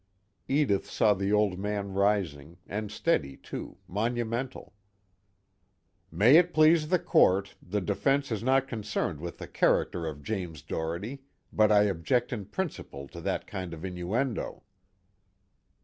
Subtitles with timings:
[0.47, 4.73] Edith saw the Old Man rising, and steady too, monumental.
[6.11, 10.63] "May it please the Court, the defense is not concerned with the character of James
[10.63, 11.21] Doherty,
[11.53, 14.63] but I object in principle to that kind of innuendo."